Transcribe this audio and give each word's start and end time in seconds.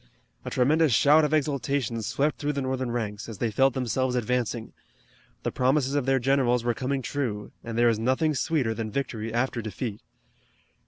A 0.43 0.49
tremendous 0.49 0.91
shout 0.93 1.23
of 1.23 1.31
exultation 1.31 2.01
swept 2.01 2.39
through 2.39 2.53
the 2.53 2.61
Northern 2.63 2.89
ranks, 2.89 3.29
as 3.29 3.37
they 3.37 3.51
felt 3.51 3.75
themselves 3.75 4.15
advancing. 4.15 4.73
The 5.43 5.51
promises 5.51 5.93
of 5.93 6.07
their 6.07 6.17
generals 6.17 6.63
were 6.63 6.73
coming 6.73 7.03
true, 7.03 7.51
and 7.63 7.77
there 7.77 7.87
is 7.87 7.99
nothing 7.99 8.33
sweeter 8.33 8.73
than 8.73 8.89
victory 8.89 9.31
after 9.31 9.61
defeat. 9.61 10.01